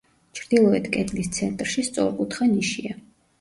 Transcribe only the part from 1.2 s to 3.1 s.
ცენტრში სწორკუთხა ნიშია.